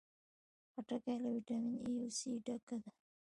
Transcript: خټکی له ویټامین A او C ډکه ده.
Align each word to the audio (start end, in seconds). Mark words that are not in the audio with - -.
خټکی 0.71 1.15
له 1.23 1.29
ویټامین 1.35 1.75
A 1.87 1.89
او 2.03 2.09
C 2.17 2.19
ډکه 2.45 2.75
ده. 2.83 2.91